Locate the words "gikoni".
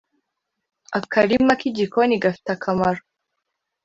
1.77-2.21